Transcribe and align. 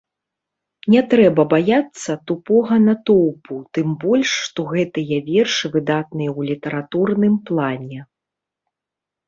Не 0.93 1.01
трэба 1.11 1.43
баяцца 1.53 2.15
тупога 2.31 2.77
натоўпу, 2.87 3.59
тым 3.79 3.93
больш, 4.05 4.29
што 4.47 4.67
гэтыя 4.73 5.21
вершы 5.31 5.65
выдатныя 5.79 6.29
ў 6.39 6.51
літаратурным 6.51 7.35
плане. 7.51 7.99